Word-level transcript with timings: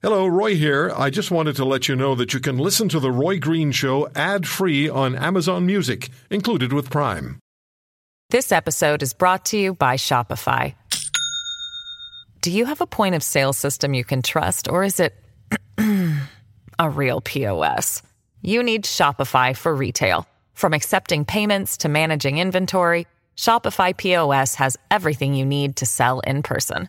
Hello, 0.00 0.28
Roy 0.28 0.54
here. 0.54 0.92
I 0.96 1.10
just 1.10 1.32
wanted 1.32 1.56
to 1.56 1.64
let 1.64 1.88
you 1.88 1.96
know 1.96 2.14
that 2.14 2.32
you 2.32 2.38
can 2.38 2.56
listen 2.56 2.88
to 2.90 3.00
The 3.00 3.10
Roy 3.10 3.40
Green 3.40 3.72
Show 3.72 4.08
ad 4.14 4.46
free 4.46 4.88
on 4.88 5.16
Amazon 5.16 5.66
Music, 5.66 6.10
included 6.30 6.72
with 6.72 6.88
Prime. 6.88 7.40
This 8.30 8.52
episode 8.52 9.02
is 9.02 9.12
brought 9.12 9.44
to 9.46 9.58
you 9.58 9.74
by 9.74 9.96
Shopify. 9.96 10.76
Do 12.42 12.52
you 12.52 12.66
have 12.66 12.80
a 12.80 12.86
point 12.86 13.16
of 13.16 13.24
sale 13.24 13.52
system 13.52 13.92
you 13.92 14.04
can 14.04 14.22
trust, 14.22 14.68
or 14.68 14.84
is 14.84 15.00
it 15.00 15.16
a 16.78 16.88
real 16.88 17.20
POS? 17.20 18.00
You 18.40 18.62
need 18.62 18.84
Shopify 18.84 19.56
for 19.56 19.74
retail. 19.74 20.28
From 20.54 20.74
accepting 20.74 21.24
payments 21.24 21.76
to 21.78 21.88
managing 21.88 22.38
inventory, 22.38 23.08
Shopify 23.36 23.96
POS 23.96 24.54
has 24.54 24.76
everything 24.92 25.34
you 25.34 25.44
need 25.44 25.74
to 25.74 25.86
sell 25.86 26.20
in 26.20 26.44
person. 26.44 26.88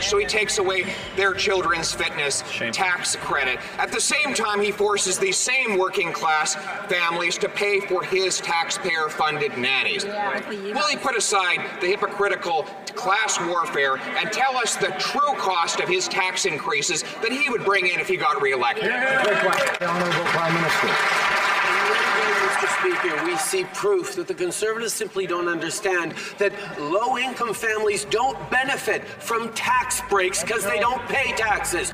So 0.00 0.18
he 0.18 0.26
takes 0.26 0.58
away 0.58 0.84
their 1.16 1.32
children's 1.32 1.92
fitness 1.92 2.42
tax 2.72 3.16
credit. 3.16 3.58
At 3.78 3.90
the 3.90 4.00
same 4.00 4.34
time, 4.34 4.60
he 4.60 4.70
forces 4.70 5.18
these 5.18 5.36
same 5.36 5.78
working 5.78 6.12
class 6.12 6.54
families 6.88 7.38
to 7.38 7.48
pay 7.48 7.80
for 7.80 8.02
his 8.02 8.38
taxpayer 8.40 9.08
funded 9.08 9.56
nannies. 9.56 10.04
Will 10.04 10.88
he 10.88 10.96
put 10.96 11.16
aside 11.16 11.80
the 11.80 11.86
hypocritical 11.86 12.64
class 12.94 13.40
warfare 13.40 13.96
and 13.96 14.30
tell 14.32 14.56
us 14.56 14.76
the 14.76 14.94
true 14.98 15.34
cost 15.36 15.80
of 15.80 15.88
his 15.88 16.08
tax 16.08 16.44
increases 16.44 17.02
that 17.22 17.32
he 17.32 17.48
would 17.48 17.64
bring 17.64 17.86
in 17.86 18.00
if 18.00 18.08
he 18.08 18.16
got 18.16 18.40
reelected? 18.42 18.84
The 18.84 19.86
Honorable 19.88 20.24
Prime 20.24 20.54
Minister. 20.54 21.37
Mr. 21.88 22.68
Speaker, 22.80 23.24
we 23.24 23.36
see 23.36 23.64
proof 23.74 24.14
that 24.16 24.26
the 24.26 24.34
Conservatives 24.34 24.92
simply 24.92 25.26
don't 25.26 25.48
understand 25.48 26.14
that 26.38 26.52
low 26.80 27.16
income 27.16 27.54
families 27.54 28.04
don't 28.04 28.50
benefit 28.50 29.04
from 29.04 29.52
tax 29.54 30.02
breaks 30.08 30.42
because 30.42 30.64
they 30.64 30.78
don't 30.78 31.00
pay 31.08 31.32
taxes. 31.32 31.92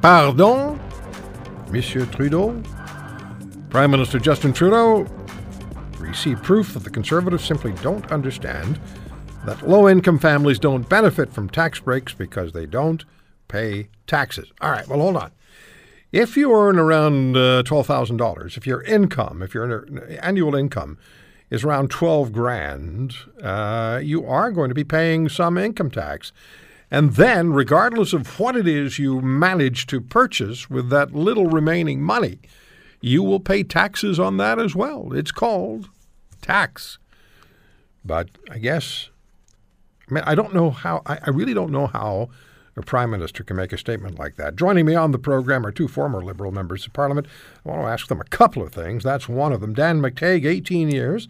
Pardon, 0.00 0.80
Monsieur 1.70 2.06
Trudeau? 2.06 2.62
Prime 3.70 3.90
Minister 3.90 4.18
Justin 4.18 4.52
Trudeau, 4.52 5.06
we 6.00 6.12
see 6.14 6.34
proof 6.34 6.72
that 6.74 6.84
the 6.84 6.90
Conservatives 6.90 7.44
simply 7.44 7.72
don't 7.82 8.10
understand 8.10 8.80
that 9.44 9.68
low 9.68 9.88
income 9.88 10.18
families 10.18 10.58
don't 10.58 10.88
benefit 10.88 11.32
from 11.32 11.48
tax 11.48 11.80
breaks 11.80 12.14
because 12.14 12.52
they 12.52 12.66
don't 12.66 13.04
pay 13.48 13.88
taxes. 14.06 14.52
All 14.60 14.70
right, 14.70 14.86
well, 14.88 15.00
hold 15.00 15.16
on. 15.16 15.30
If 16.12 16.36
you 16.36 16.54
earn 16.54 16.78
around 16.78 17.36
uh, 17.36 17.62
$12,000, 17.64 18.56
if 18.56 18.66
your 18.66 18.82
income, 18.82 19.42
if 19.42 19.54
your 19.54 19.86
annual 20.22 20.54
income 20.54 20.98
is 21.50 21.64
around 21.64 21.90
12 21.90 22.32
grand, 22.32 23.14
uh, 23.42 24.00
you 24.02 24.24
are 24.26 24.50
going 24.50 24.68
to 24.68 24.74
be 24.74 24.84
paying 24.84 25.28
some 25.28 25.58
income 25.58 25.90
tax. 25.90 26.32
And 26.90 27.14
then, 27.14 27.52
regardless 27.52 28.12
of 28.12 28.38
what 28.38 28.56
it 28.56 28.68
is 28.68 28.98
you 28.98 29.20
manage 29.20 29.86
to 29.88 30.00
purchase 30.00 30.70
with 30.70 30.88
that 30.90 31.12
little 31.12 31.46
remaining 31.46 32.00
money, 32.00 32.38
you 33.00 33.22
will 33.22 33.40
pay 33.40 33.64
taxes 33.64 34.20
on 34.20 34.36
that 34.36 34.58
as 34.58 34.74
well. 34.74 35.12
It's 35.12 35.32
called 35.32 35.88
tax. 36.40 36.98
But 38.04 38.28
I 38.48 38.58
guess, 38.58 39.10
I 40.08 40.14
mean, 40.14 40.24
I 40.24 40.36
don't 40.36 40.54
know 40.54 40.70
how, 40.70 41.02
I, 41.06 41.18
I 41.26 41.30
really 41.30 41.54
don't 41.54 41.72
know 41.72 41.88
how 41.88 42.30
a 42.76 42.82
prime 42.82 43.10
minister 43.10 43.42
can 43.42 43.56
make 43.56 43.72
a 43.72 43.78
statement 43.78 44.18
like 44.18 44.36
that. 44.36 44.56
Joining 44.56 44.84
me 44.84 44.94
on 44.94 45.12
the 45.12 45.18
program 45.18 45.66
are 45.66 45.72
two 45.72 45.88
former 45.88 46.22
Liberal 46.22 46.52
members 46.52 46.86
of 46.86 46.92
Parliament. 46.92 47.26
I 47.64 47.70
want 47.70 47.82
to 47.82 47.88
ask 47.88 48.08
them 48.08 48.20
a 48.20 48.24
couple 48.24 48.62
of 48.62 48.72
things. 48.72 49.02
That's 49.02 49.28
one 49.28 49.52
of 49.52 49.60
them. 49.60 49.72
Dan 49.72 50.00
McTeague, 50.00 50.44
18 50.44 50.90
years, 50.90 51.26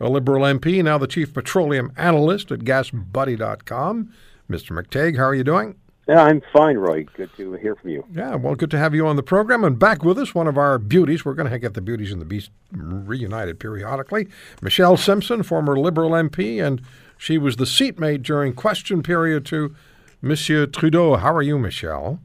a 0.00 0.08
Liberal 0.08 0.42
MP, 0.42 0.82
now 0.82 0.98
the 0.98 1.06
chief 1.06 1.32
petroleum 1.32 1.92
analyst 1.96 2.50
at 2.50 2.60
GasBuddy.com. 2.60 4.12
Mr. 4.50 4.70
McTeague, 4.70 5.16
how 5.16 5.24
are 5.24 5.34
you 5.34 5.44
doing? 5.44 5.76
Yeah, 6.08 6.22
I'm 6.22 6.40
fine, 6.52 6.78
Roy. 6.78 7.04
Good 7.04 7.30
to 7.36 7.52
hear 7.52 7.76
from 7.76 7.90
you. 7.90 8.02
Yeah, 8.10 8.34
well, 8.36 8.54
good 8.54 8.70
to 8.70 8.78
have 8.78 8.94
you 8.94 9.06
on 9.06 9.16
the 9.16 9.22
program. 9.22 9.62
And 9.62 9.78
back 9.78 10.02
with 10.02 10.18
us, 10.18 10.34
one 10.34 10.48
of 10.48 10.56
our 10.56 10.78
beauties. 10.78 11.24
We're 11.24 11.34
going 11.34 11.50
to 11.50 11.58
get 11.58 11.74
the 11.74 11.82
beauties 11.82 12.10
and 12.10 12.20
the 12.20 12.24
beast 12.24 12.50
reunited 12.72 13.60
periodically. 13.60 14.26
Michelle 14.62 14.96
Simson, 14.96 15.42
former 15.42 15.78
Liberal 15.78 16.12
MP, 16.12 16.64
and 16.64 16.80
she 17.18 17.36
was 17.36 17.56
the 17.56 17.66
seatmate 17.66 18.22
during 18.22 18.54
question 18.54 19.02
period 19.02 19.44
to 19.46 19.76
Monsieur 20.20 20.66
Trudeau. 20.66 21.16
How 21.16 21.32
are 21.32 21.42
you, 21.42 21.58
Michelle? 21.58 22.18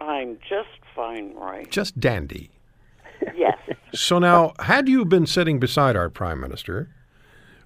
I'm 0.00 0.38
just 0.48 0.68
fine, 0.96 1.32
Roy. 1.34 1.64
Just 1.70 2.00
dandy. 2.00 2.50
Yes. 3.36 3.58
So 3.94 4.18
now, 4.18 4.54
had 4.60 4.88
you 4.88 5.04
been 5.04 5.26
sitting 5.26 5.60
beside 5.60 5.94
our 5.94 6.10
Prime 6.10 6.40
Minister 6.40 6.88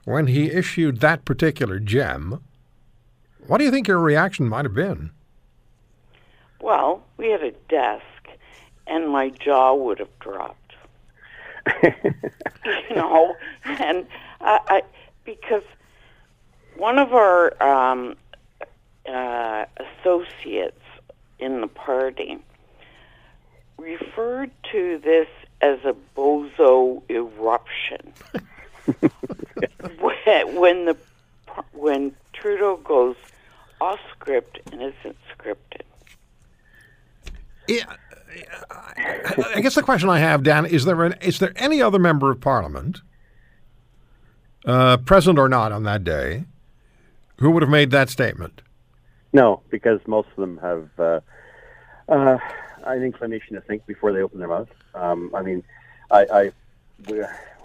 when 0.04 0.26
he 0.26 0.50
issued 0.50 1.00
that 1.00 1.24
particular 1.24 1.78
gem, 1.78 2.42
what 3.46 3.58
do 3.58 3.64
you 3.64 3.70
think 3.70 3.88
your 3.88 4.00
reaction 4.00 4.48
might 4.48 4.64
have 4.64 4.74
been? 4.74 5.10
Well, 6.60 7.02
we 7.16 7.30
had 7.30 7.42
a 7.42 7.52
desk, 7.68 8.28
and 8.86 9.08
my 9.08 9.30
jaw 9.30 9.74
would 9.74 9.98
have 9.98 10.18
dropped. 10.18 10.74
you 11.82 12.96
know, 12.96 13.34
and 13.64 14.06
I, 14.40 14.60
I 14.66 14.82
because 15.24 15.62
one 16.76 16.98
of 16.98 17.14
our 17.14 17.62
um, 17.62 18.16
uh, 19.08 19.64
associates 19.76 20.80
in 21.38 21.60
the 21.60 21.66
party 21.66 22.38
referred 23.78 24.50
to 24.72 24.98
this 24.98 25.28
as 25.60 25.78
a 25.84 25.94
bozo 26.16 27.02
eruption. 27.10 28.12
when 30.54 30.84
the 30.86 30.96
when 31.72 32.14
Trudeau 32.32 32.76
goes 32.78 33.16
off 33.80 34.00
script 34.12 34.60
and 34.72 34.82
isn't 34.82 35.16
scripted. 35.36 35.82
Yeah, 37.68 37.84
I 39.54 39.60
guess 39.60 39.74
the 39.74 39.82
question 39.82 40.08
I 40.08 40.18
have, 40.18 40.42
Dan, 40.42 40.66
is 40.66 40.84
there 40.84 41.02
an, 41.04 41.14
is 41.20 41.38
there 41.38 41.52
any 41.56 41.80
other 41.80 41.98
member 41.98 42.30
of 42.30 42.40
Parliament, 42.40 43.00
uh, 44.66 44.98
present 44.98 45.38
or 45.38 45.48
not 45.48 45.72
on 45.72 45.84
that 45.84 46.04
day, 46.04 46.44
who 47.38 47.50
would 47.50 47.62
have 47.62 47.70
made 47.70 47.90
that 47.90 48.10
statement? 48.10 48.62
No, 49.34 49.62
because 49.68 49.98
most 50.06 50.28
of 50.28 50.36
them 50.36 50.58
have 50.58 50.88
uh, 50.96 51.20
uh, 52.08 52.38
an 52.84 53.02
inclination 53.02 53.56
to 53.56 53.60
think 53.60 53.84
before 53.84 54.12
they 54.12 54.22
open 54.22 54.38
their 54.38 54.48
mouth. 54.48 54.68
Um, 54.94 55.32
I 55.34 55.42
mean, 55.42 55.64
I, 56.08 56.26
I 56.32 56.52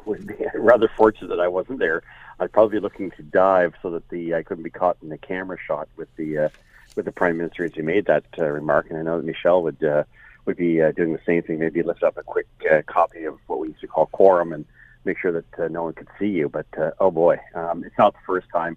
would 0.06 0.26
be 0.26 0.34
rather 0.56 0.90
fortunate 0.98 1.28
that 1.28 1.40
I 1.40 1.48
wasn't 1.48 1.78
there. 1.78 2.02
I'd 2.40 2.52
probably 2.52 2.80
be 2.80 2.82
looking 2.82 3.12
to 3.12 3.22
dive 3.22 3.76
so 3.84 3.92
that 3.92 4.10
the 4.10 4.34
I 4.34 4.42
couldn't 4.42 4.64
be 4.64 4.72
caught 4.72 4.98
in 5.04 5.10
the 5.10 5.20
camera 5.20 5.58
shot 5.64 5.88
with 5.96 6.08
the 6.16 6.38
uh, 6.38 6.50
with 6.96 7.06
the 7.06 7.12
prime 7.12 7.38
minister 7.38 7.66
as 7.66 7.74
he 7.76 7.84
made 7.84 8.08
that 8.08 8.26
uh, 8.40 8.46
remark. 8.46 8.88
And 8.90 8.98
I 8.98 9.04
know 9.04 9.18
that 9.18 9.26
Michelle 9.26 9.62
would 9.62 9.84
uh, 9.84 10.06
would 10.46 10.58
be 10.58 10.82
uh, 10.82 10.92
doing 10.94 11.14
the 11.14 11.22
same 11.24 11.44
thing. 11.44 11.60
Maybe 11.60 11.84
lift 11.84 12.02
up 12.02 12.18
a 12.18 12.24
quick 12.24 12.48
uh, 12.72 12.82
copy 12.88 13.26
of 13.26 13.38
what 13.46 13.60
we 13.60 13.68
used 13.68 13.82
to 13.82 13.88
call 13.88 14.08
quorum 14.08 14.54
and 14.54 14.66
make 15.06 15.20
sure 15.20 15.34
that 15.34 15.60
uh, 15.60 15.68
no 15.68 15.84
one 15.84 15.94
could 15.94 16.08
see 16.18 16.30
you. 16.30 16.50
But 16.50 16.66
uh, 16.80 16.92
oh 17.00 17.12
boy, 17.12 17.40
um, 17.54 17.84
it's 17.84 17.98
not 18.00 18.14
the 18.14 18.20
first 18.26 18.48
time 18.52 18.76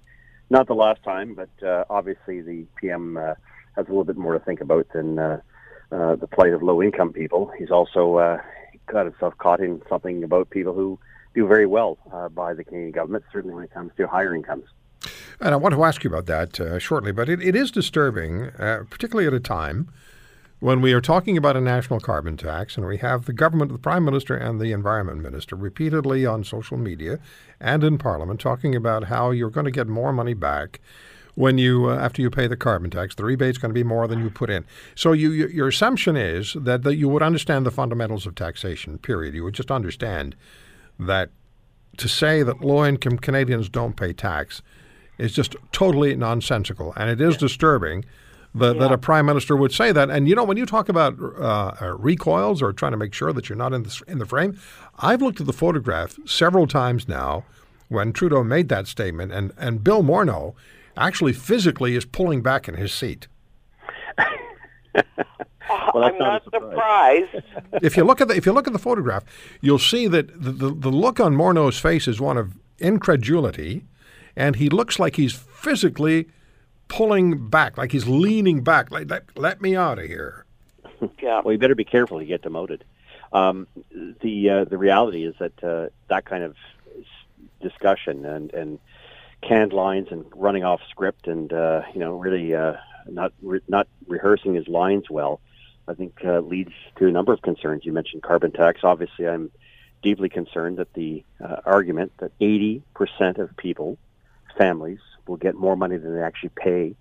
not 0.52 0.66
the 0.68 0.74
last 0.74 1.02
time, 1.02 1.34
but 1.34 1.66
uh, 1.66 1.84
obviously 1.90 2.42
the 2.42 2.66
PM 2.76 3.16
uh, 3.16 3.34
has 3.74 3.86
a 3.86 3.88
little 3.88 4.04
bit 4.04 4.18
more 4.18 4.34
to 4.34 4.44
think 4.44 4.60
about 4.60 4.86
than 4.92 5.18
uh, 5.18 5.40
uh, 5.90 6.14
the 6.16 6.26
plight 6.26 6.52
of 6.52 6.62
low-income 6.62 7.12
people. 7.12 7.50
He's 7.58 7.70
also 7.70 8.16
uh, 8.16 8.38
got 8.86 9.06
himself 9.06 9.36
caught 9.38 9.60
in 9.60 9.82
something 9.88 10.22
about 10.22 10.50
people 10.50 10.74
who 10.74 10.98
do 11.34 11.46
very 11.46 11.66
well 11.66 11.96
uh, 12.12 12.28
by 12.28 12.52
the 12.52 12.62
Canadian 12.62 12.92
government, 12.92 13.24
certainly 13.32 13.54
when 13.54 13.64
it 13.64 13.72
comes 13.72 13.92
to 13.96 14.06
higher 14.06 14.34
incomes. 14.34 14.66
And 15.40 15.54
I 15.54 15.56
want 15.56 15.74
to 15.74 15.82
ask 15.84 16.04
you 16.04 16.10
about 16.10 16.26
that 16.26 16.60
uh, 16.60 16.78
shortly, 16.78 17.12
but 17.12 17.30
it, 17.30 17.42
it 17.42 17.56
is 17.56 17.70
disturbing, 17.70 18.50
uh, 18.58 18.84
particularly 18.90 19.26
at 19.26 19.32
a 19.32 19.40
time 19.40 19.88
when 20.62 20.81
we 20.81 20.93
are 20.93 21.00
talking 21.00 21.37
about 21.37 21.56
a 21.56 21.61
national 21.61 21.99
carbon 21.99 22.37
tax 22.37 22.77
and 22.77 22.87
we 22.87 22.99
have 22.99 23.25
the 23.25 23.33
government, 23.33 23.73
the 23.73 23.78
Prime 23.78 24.05
Minister 24.05 24.37
and 24.37 24.61
the 24.61 24.71
Environment 24.71 25.21
Minister 25.21 25.56
repeatedly 25.56 26.25
on 26.25 26.44
social 26.44 26.76
media 26.76 27.19
and 27.59 27.82
in 27.82 27.99
Parliament 27.99 28.38
talking 28.38 28.76
about 28.76 29.05
how 29.05 29.32
you're 29.32 29.50
going 29.50 29.64
to 29.64 29.73
get 29.73 29.88
more 29.88 30.12
money 30.12 30.35
back 30.35 30.81
when 31.35 31.59
you 31.59 31.91
uh, 31.91 31.97
after 31.97 32.23
you 32.23 32.31
pay 32.31 32.47
the 32.47 32.56
carbon 32.56 32.91
tax. 32.91 33.17
The 33.17 33.25
rebate's 33.25 33.59
going 33.59 33.70
to 33.70 33.75
be 33.75 33.82
more 33.82 34.06
than 34.06 34.20
you 34.20 34.31
put 34.31 34.50
in. 34.50 34.64
So 34.94 35.11
you, 35.11 35.32
you, 35.32 35.49
your 35.49 35.67
assumption 35.67 36.17
is 36.17 36.53
that, 36.53 36.85
that 36.85 36.94
you 36.94 37.08
would 37.08 37.25
understand 37.25 37.67
the 37.67 37.73
fundamentals 37.73 38.25
of 38.25 38.37
taxation, 38.37 38.99
period. 38.99 39.35
You 39.35 39.43
would 39.43 39.55
just 39.55 39.73
understand 39.73 40.37
that 40.97 41.31
to 41.97 42.06
say 42.06 42.44
that 42.44 42.61
low-income 42.61 43.19
Canadians 43.19 43.69
don't 43.69 43.97
pay 43.97 44.12
tax 44.12 44.62
is 45.19 45.32
just 45.32 45.56
totally 45.73 46.15
nonsensical, 46.15 46.93
and 46.97 47.11
it 47.11 47.20
is 47.20 47.37
disturbing– 47.37 48.05
that, 48.54 48.75
yeah. 48.75 48.81
that 48.81 48.93
a 48.93 48.99
prime 48.99 49.26
minister 49.26 49.56
would 49.56 49.72
say 49.72 49.93
that. 49.93 50.10
And 50.10 50.28
you 50.28 50.34
know, 50.34 50.44
when 50.44 50.56
you 50.56 50.66
talk 50.66 50.88
about 50.88 51.19
uh, 51.20 51.75
uh, 51.81 51.96
recoils 51.99 52.62
or 52.62 52.72
trying 52.72 52.93
to 52.93 52.99
make 52.99 53.14
sure 53.14 53.32
that 53.32 53.49
you're 53.49 53.56
not 53.56 53.72
in 53.72 53.82
the, 53.82 54.02
in 54.06 54.19
the 54.19 54.26
frame, 54.26 54.58
I've 54.99 55.22
looked 55.22 55.40
at 55.40 55.46
the 55.46 55.52
photograph 55.52 56.19
several 56.26 56.66
times 56.66 57.08
now 57.08 57.44
when 57.88 58.12
Trudeau 58.12 58.43
made 58.43 58.69
that 58.70 58.87
statement, 58.87 59.32
and, 59.32 59.52
and 59.58 59.84
Bill 59.84 60.02
Morneau 60.02 60.54
actually 60.96 61.32
physically 61.32 61.94
is 61.94 62.04
pulling 62.04 62.43
back 62.43 62.69
in 62.69 62.75
his 62.75 62.93
seat. 62.93 63.28
Well, 65.94 66.05
I'm 66.05 66.19
not 66.19 66.43
not 66.52 66.55
a 66.55 66.66
surprised. 66.66 67.44
if 67.82 67.96
you 67.96 68.05
look 68.05 68.20
at 68.20 68.28
the 68.28 68.37
if 68.37 68.46
you 68.46 68.52
look 68.52 68.66
at 68.66 68.72
the 68.72 68.78
photograph, 68.78 69.25
you'll 69.60 69.78
see 69.78 70.06
that 70.06 70.28
the, 70.28 70.52
the, 70.52 70.70
the 70.70 70.90
look 70.90 71.19
on 71.19 71.34
Morneau's 71.34 71.78
face 71.78 72.06
is 72.06 72.20
one 72.20 72.37
of 72.37 72.58
incredulity, 72.78 73.84
and 74.37 74.56
he 74.56 74.69
looks 74.69 74.98
like 74.98 75.16
he's 75.16 75.32
physically 75.32 76.28
pulling 76.93 77.49
back, 77.49 77.79
like 77.79 77.91
he's 77.91 78.06
leaning 78.06 78.62
back, 78.62 78.91
like 78.91 79.11
let, 79.11 79.25
let 79.35 79.62
me 79.62 79.75
out 79.75 79.99
of 79.99 80.05
here. 80.05 80.44
yeah. 81.23 81.41
Well, 81.43 81.53
you 81.53 81.59
better 81.59 81.75
be 81.75 81.85
careful 81.85 82.21
you 82.21 82.29
get 82.29 82.43
demoted. 82.43 82.85
Um, 83.33 83.67
the 84.21 84.50
uh, 84.50 84.65
the 84.65 84.77
reality 84.77 85.25
is 85.25 85.35
that 85.39 85.65
uh, 85.65 85.89
that 86.09 86.27
kind 86.27 86.44
of 86.44 86.55
discussion 87.62 88.27
and 88.27 88.53
and 88.53 88.79
canned 89.41 89.73
lines 89.73 90.09
and 90.11 90.27
running 90.37 90.65
off 90.65 90.81
script 90.91 91.27
and 91.27 91.50
uh, 91.50 91.81
you 91.94 92.00
know 92.00 92.19
really 92.19 92.55
uh, 92.55 92.75
not 93.09 93.33
re- 93.41 93.62
not 93.69 93.89
rehearsing 94.06 94.55
his 94.55 94.69
lines 94.69 95.09
well, 95.09 95.41
I 95.89 95.94
think 95.94 96.21
uh, 96.27 96.41
leads 96.41 96.73
to 96.97 97.06
a 97.06 97.11
number 97.11 97.33
of 97.33 97.41
concerns. 97.41 97.87
You 97.87 97.93
mentioned 97.93 98.23
carbon 98.23 98.53
tax. 98.53 98.81
Obviously, 98.85 99.27
I'm 99.27 99.50
deeply 100.03 100.29
concerned 100.29 100.77
that 100.77 100.93
the 100.93 101.25
uh, 101.43 101.56
argument 101.65 102.12
that 102.19 102.37
80% 102.39 102.83
of 103.39 103.56
people, 103.56 103.97
families, 104.56 105.00
will 105.26 105.37
get 105.37 105.54
more 105.54 105.76
money 105.76 105.96
than 105.96 106.14
they 106.14 106.22
actually 106.22 106.50
pay 106.56 106.94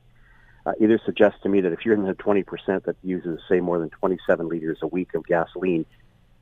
uh, 0.65 0.73
either 0.79 0.99
suggests 1.05 1.41
to 1.41 1.49
me 1.49 1.61
that 1.61 1.71
if 1.71 1.85
you're 1.85 1.95
in 1.95 2.03
the 2.03 2.13
20% 2.13 2.83
that 2.83 2.95
uses, 3.03 3.39
say, 3.49 3.59
more 3.59 3.79
than 3.79 3.89
27 3.89 4.47
liters 4.47 4.77
a 4.81 4.87
week 4.87 5.13
of 5.15 5.25
gasoline, 5.25 5.85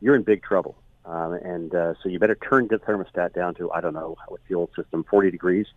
you're 0.01 0.15
in 0.15 0.23
big 0.23 0.43
trouble. 0.43 0.75
Um, 1.05 1.33
and 1.33 1.73
uh, 1.73 1.93
so 2.03 2.09
you 2.09 2.19
better 2.19 2.35
turn 2.35 2.67
the 2.67 2.79
thermostat 2.79 3.33
down 3.33 3.55
to, 3.55 3.71
I 3.71 3.81
don't 3.81 3.93
know, 3.93 4.17
what's 4.27 4.43
the 4.49 4.55
old 4.55 4.71
system, 4.75 5.05
40 5.09 5.31
degrees, 5.31 5.67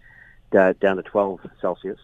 down 0.50 0.75
to 0.81 1.02
12 1.02 1.40
Celsius. 1.61 1.99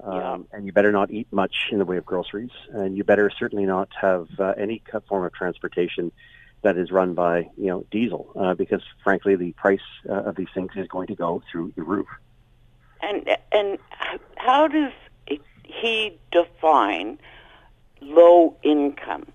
Um, 0.00 0.14
Yeah. 0.14 0.38
And 0.52 0.66
you 0.66 0.72
better 0.72 0.92
not 0.92 1.10
eat 1.10 1.28
much 1.32 1.68
in 1.72 1.78
the 1.78 1.84
way 1.84 1.96
of 1.96 2.04
groceries. 2.04 2.50
And 2.70 2.96
you 2.96 3.04
better 3.04 3.30
certainly 3.30 3.64
not 3.64 3.88
have 3.98 4.28
uh, 4.38 4.52
any 4.58 4.82
form 5.08 5.24
of 5.24 5.32
transportation 5.32 6.12
that 6.62 6.76
is 6.76 6.90
run 6.90 7.14
by, 7.14 7.50
you 7.56 7.66
know, 7.66 7.84
diesel, 7.90 8.30
uh, 8.36 8.54
because 8.54 8.82
frankly, 9.02 9.36
the 9.36 9.52
price 9.52 9.80
uh, 10.08 10.12
of 10.12 10.36
these 10.36 10.48
things 10.54 10.72
is 10.76 10.88
going 10.88 11.06
to 11.06 11.14
go 11.14 11.42
through 11.50 11.72
the 11.76 11.82
roof. 11.82 12.08
And 13.04 13.36
and 13.52 13.78
how 14.36 14.66
does 14.66 14.92
he 15.64 16.18
define 16.32 17.18
low 18.00 18.56
income? 18.62 19.26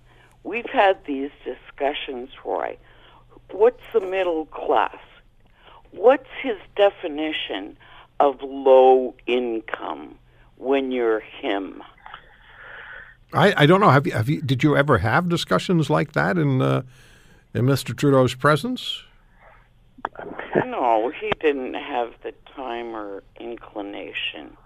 We've 0.42 0.70
had 0.70 1.04
these 1.06 1.30
discussions, 1.44 2.30
Roy. 2.44 2.76
What's 3.52 3.82
the 3.92 4.00
middle 4.00 4.46
class? 4.46 4.98
What's 5.92 6.28
his 6.42 6.56
definition 6.76 7.76
of 8.18 8.42
low 8.42 9.14
income 9.26 10.16
when 10.56 10.90
you're 10.90 11.20
him? 11.20 11.82
I, 13.32 13.54
I 13.56 13.66
don't 13.66 13.80
know. 13.80 13.90
Have 13.90 14.06
you, 14.06 14.12
have 14.12 14.28
you 14.28 14.42
did 14.42 14.64
you 14.64 14.76
ever 14.76 14.98
have 14.98 15.28
discussions 15.28 15.88
like 15.88 16.12
that 16.12 16.36
in 16.38 16.60
uh, 16.60 16.82
in 17.54 17.66
Mr. 17.66 17.96
Trudeau's 17.96 18.34
presence? 18.34 19.02
No, 20.66 21.10
he 21.10 21.30
didn't 21.40 21.74
have 21.74 22.12
the 22.22 22.32
time 22.54 22.94
or 22.94 23.22
inclination. 23.38 24.56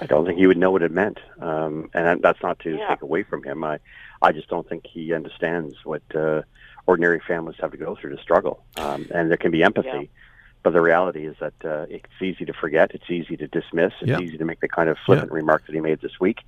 I 0.00 0.06
don't 0.06 0.24
think 0.24 0.38
he 0.38 0.46
would 0.46 0.56
know 0.56 0.70
what 0.70 0.82
it 0.82 0.90
meant, 0.92 1.18
um, 1.40 1.90
and 1.92 2.22
that's 2.22 2.42
not 2.42 2.58
to 2.60 2.76
Yeah. 2.76 2.88
take 2.88 3.02
away 3.02 3.22
from 3.22 3.42
him. 3.42 3.62
I, 3.64 3.78
I 4.22 4.32
just 4.32 4.48
don't 4.48 4.66
think 4.68 4.86
he 4.86 5.12
understands 5.12 5.76
what 5.84 6.02
uh, 6.14 6.42
ordinary 6.86 7.20
families 7.20 7.56
have 7.60 7.72
to 7.72 7.76
go 7.76 7.96
through 7.96 8.16
to 8.16 8.22
struggle. 8.22 8.64
Um, 8.76 9.08
and 9.14 9.30
there 9.30 9.36
can 9.36 9.50
be 9.50 9.62
empathy, 9.62 9.88
Yeah. 9.88 10.02
but 10.62 10.72
the 10.72 10.80
reality 10.80 11.26
is 11.26 11.36
that 11.40 11.52
uh, 11.64 11.84
it's 11.90 12.06
easy 12.22 12.46
to 12.46 12.52
forget, 12.54 12.92
it's 12.94 13.10
easy 13.10 13.36
to 13.36 13.46
dismiss, 13.46 13.92
it's 14.00 14.08
Yeah. 14.10 14.20
easy 14.20 14.38
to 14.38 14.44
make 14.44 14.60
the 14.60 14.68
kind 14.68 14.88
of 14.88 14.96
flippant 15.04 15.32
remark 15.32 15.66
that 15.66 15.74
he 15.74 15.80
made 15.82 16.00
this 16.00 16.18
week, 16.18 16.38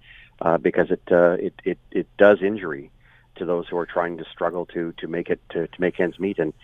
uh, 0.41 0.57
because 0.57 0.91
it, 0.91 1.03
uh, 1.11 1.37
it 1.39 1.55
it 1.65 1.79
it 1.91 2.07
does 2.17 2.41
injury 2.43 2.91
to 3.37 3.45
those 3.45 3.69
who 3.69 3.77
are 3.77 3.87
trying 3.87 4.17
to 4.19 4.25
struggle 4.25 4.65
to 4.67 4.93
to 4.93 5.09
make 5.09 5.29
it 5.29 5.41
to, 5.51 5.67
to 5.67 5.81
make 5.81 6.01
ends 6.01 6.19
meet 6.19 6.39
and. 6.39 6.55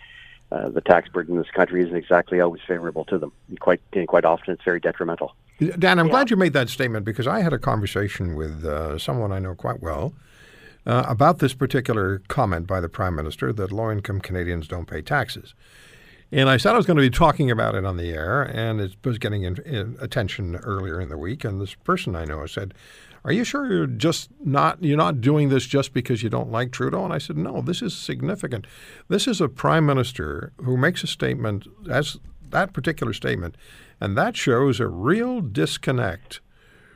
Uh, 0.51 0.69
the 0.69 0.81
tax 0.81 1.07
burden 1.09 1.35
in 1.35 1.41
this 1.41 1.51
country 1.51 1.83
isn't 1.83 1.95
exactly 1.95 2.39
always 2.39 2.61
favorable 2.67 3.05
to 3.05 3.19
them. 3.19 3.31
Quite, 3.59 3.81
quite 4.07 4.25
often, 4.25 4.53
it's 4.53 4.63
very 4.63 4.79
detrimental. 4.79 5.35
Dan, 5.77 5.99
I'm 5.99 6.07
glad 6.07 6.31
you 6.31 6.37
made 6.37 6.53
that 6.53 6.69
statement 6.69 7.05
because 7.05 7.27
I 7.27 7.41
had 7.41 7.53
a 7.53 7.59
conversation 7.59 8.35
with 8.35 8.65
uh, 8.65 8.97
someone 8.97 9.31
I 9.31 9.39
know 9.39 9.53
quite 9.53 9.81
well 9.81 10.13
uh, 10.85 11.03
about 11.07 11.39
this 11.39 11.53
particular 11.53 12.21
comment 12.29 12.65
by 12.65 12.79
the 12.79 12.89
Prime 12.89 13.15
Minister 13.15 13.53
that 13.53 13.71
low 13.71 13.91
income 13.91 14.21
Canadians 14.21 14.67
don't 14.67 14.87
pay 14.87 15.01
taxes. 15.01 15.53
And 16.31 16.49
I 16.49 16.57
said 16.57 16.73
I 16.73 16.77
was 16.77 16.85
going 16.85 16.97
to 16.97 17.01
be 17.01 17.09
talking 17.09 17.49
about 17.49 17.75
it 17.75 17.85
on 17.85 17.97
the 17.97 18.11
air, 18.11 18.43
and 18.43 18.79
it 18.79 18.95
was 19.03 19.17
getting 19.17 19.43
in, 19.43 19.57
in 19.65 19.97
attention 19.99 20.55
earlier 20.57 21.01
in 21.01 21.09
the 21.09 21.17
week. 21.17 21.43
And 21.43 21.59
this 21.59 21.73
person 21.73 22.15
I 22.15 22.25
know 22.25 22.45
said, 22.45 22.73
"Are 23.29 23.31
you 23.31 23.43
sure 23.43 23.71
you're 23.71 23.85
just 23.85 24.31
not 24.43 24.83
you're 24.83 24.97
not 24.97 25.21
doing 25.21 25.49
this 25.49 25.67
just 25.67 25.93
because 25.93 26.23
you 26.23 26.31
don't 26.31 26.51
like 26.51 26.71
Trudeau?" 26.71 27.03
And 27.05 27.13
I 27.13 27.19
said, 27.19 27.37
"No, 27.37 27.61
this 27.61 27.83
is 27.83 27.93
significant. 27.93 28.65
This 29.07 29.27
is 29.27 29.39
a 29.39 29.47
prime 29.47 29.85
minister 29.85 30.51
who 30.63 30.75
makes 30.77 31.03
a 31.03 31.07
statement 31.07 31.67
as 31.87 32.17
that 32.49 32.73
particular 32.73 33.13
statement, 33.13 33.55
and 34.01 34.17
that 34.17 34.35
shows 34.35 34.79
a 34.79 34.87
real 34.87 35.41
disconnect." 35.41 36.41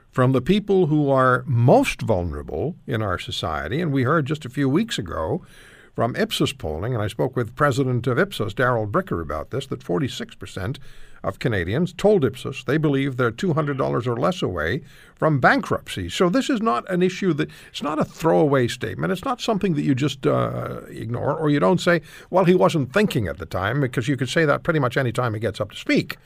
From 0.10 0.32
the 0.32 0.42
people 0.42 0.88
who 0.88 1.08
are 1.08 1.44
most 1.46 2.02
vulnerable 2.02 2.78
in 2.88 3.04
our 3.04 3.20
society. 3.20 3.80
And 3.80 3.92
we 3.92 4.02
heard 4.02 4.26
just 4.26 4.44
a 4.44 4.50
few 4.50 4.68
weeks 4.68 4.98
ago 4.98 5.46
from 5.94 6.16
Ipsos 6.16 6.54
polling, 6.54 6.94
and 6.94 7.04
I 7.04 7.08
spoke 7.08 7.36
with 7.36 7.56
President 7.56 8.08
of 8.08 8.18
Ipsos, 8.18 8.54
Darrell 8.54 8.88
Bricker, 8.88 9.22
about 9.22 9.52
this, 9.52 9.68
that 9.68 9.82
46% 9.82 10.78
of 11.24 11.40
Canadians 11.40 11.94
told 11.94 12.26
Ipsos 12.26 12.64
they 12.66 12.78
believe 12.78 13.16
they're 13.16 13.32
$200 13.32 14.08
or 14.08 14.18
less 14.18 14.42
away 14.42 14.82
from 15.16 15.40
bankruptcy. 15.40 16.10
So 16.10 16.30
this 16.30 16.50
is 16.50 16.62
not 16.62 16.90
an 16.92 17.02
issue 17.02 17.32
that, 17.34 17.50
it's 17.70 17.84
not 17.84 18.00
a 18.00 18.06
throwaway 18.06 18.68
statement. 18.68 19.14
It's 19.14 19.24
not 19.24 19.40
something 19.40 19.76
that 19.76 19.84
you 19.84 19.96
just 19.96 20.28
uh, 20.28 20.82
ignore, 20.90 21.38
or 21.38 21.50
you 21.50 21.60
don't 21.60 21.80
say, 21.80 22.02
well, 22.30 22.46
he 22.46 22.56
wasn't 22.56 22.92
thinking 22.92 23.28
at 23.28 23.38
the 23.38 23.46
time, 23.46 23.80
because 23.80 24.08
you 24.08 24.18
could 24.18 24.30
say 24.30 24.46
that 24.46 24.64
pretty 24.64 24.80
much 24.80 24.98
any 24.98 25.12
time 25.12 25.34
he 25.34 25.40
gets 25.40 25.62
up 25.62 25.72
to 25.72 25.78
speak. 25.78 26.18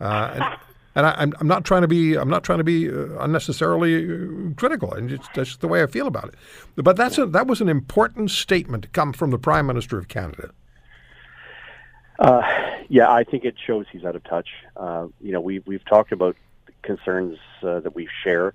Uh, 0.00 0.56
and, 0.94 1.06
I, 1.06 1.14
I'm, 1.18 1.32
I'm 1.40 1.48
not 1.48 1.64
trying 1.64 1.82
to 1.82 1.88
be 1.88 2.16
I'm 2.16 2.28
not 2.28 2.44
trying 2.44 2.58
to 2.58 2.64
be 2.64 2.90
uh, 2.90 3.18
unnecessarily 3.20 4.04
uh, 4.04 4.54
critical, 4.56 4.92
and 4.92 5.10
it's 5.10 5.28
that's 5.34 5.50
just 5.50 5.60
the 5.60 5.68
way 5.68 5.82
I 5.82 5.86
feel 5.86 6.06
about 6.06 6.28
it. 6.28 6.34
But 6.76 6.96
that's 6.96 7.18
a, 7.18 7.26
that 7.26 7.46
was 7.46 7.60
an 7.60 7.68
important 7.68 8.30
statement 8.30 8.84
to 8.84 8.88
come 8.90 9.12
from 9.12 9.30
the 9.30 9.38
Prime 9.38 9.66
Minister 9.66 9.98
of 9.98 10.08
Canada. 10.08 10.50
Uh, 12.18 12.42
yeah, 12.88 13.10
I 13.10 13.24
think 13.24 13.44
it 13.44 13.56
shows 13.64 13.86
he's 13.90 14.04
out 14.04 14.14
of 14.14 14.22
touch. 14.24 14.48
Uh, 14.76 15.08
you 15.20 15.32
know, 15.32 15.40
we 15.40 15.60
we've 15.60 15.84
talked 15.84 16.12
about 16.12 16.36
concerns 16.82 17.38
uh, 17.62 17.80
that 17.80 17.94
we 17.94 18.08
share 18.22 18.54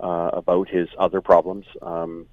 uh, 0.00 0.30
about 0.32 0.68
his 0.68 0.88
other 0.98 1.20
problems. 1.20 1.66
Um, 1.82 2.26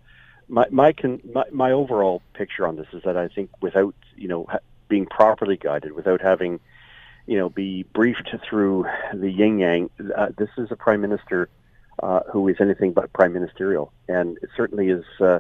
my 0.47 0.65
my, 0.71 0.93
con- 0.93 1.21
my 1.31 1.43
my 1.51 1.71
overall 1.71 2.21
picture 2.33 2.67
on 2.67 2.75
this 2.75 2.87
is 2.93 3.03
that 3.03 3.17
I 3.17 3.27
think 3.27 3.49
without 3.61 3.95
you 4.15 4.27
know 4.27 4.45
ha- 4.49 4.59
being 4.87 5.05
properly 5.05 5.57
guided, 5.57 5.93
without 5.93 6.21
having 6.21 6.59
you 7.25 7.37
know 7.37 7.49
be 7.49 7.83
briefed 7.83 8.29
through 8.47 8.85
the 9.13 9.29
yin 9.29 9.59
yang, 9.59 9.89
uh, 10.15 10.29
this 10.37 10.49
is 10.57 10.71
a 10.71 10.75
prime 10.75 11.01
minister 11.01 11.49
uh, 12.01 12.21
who 12.31 12.47
is 12.47 12.57
anything 12.59 12.93
but 12.93 13.11
prime 13.13 13.33
ministerial, 13.33 13.91
and 14.07 14.37
it 14.41 14.49
certainly 14.55 14.89
is. 14.89 15.05
Uh, 15.19 15.39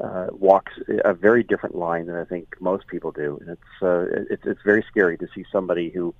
uh, 0.00 0.26
walks 0.32 0.72
a 1.04 1.14
very 1.14 1.44
different 1.44 1.76
line 1.76 2.06
than 2.06 2.16
I 2.16 2.24
think 2.24 2.60
most 2.60 2.88
people 2.88 3.12
do, 3.12 3.38
and 3.40 3.50
it's 3.50 3.82
uh, 3.82 4.24
it's 4.28 4.42
it's 4.44 4.60
very 4.64 4.84
scary 4.90 5.16
to 5.18 5.28
see 5.32 5.44
somebody 5.52 5.88
who 5.88 6.12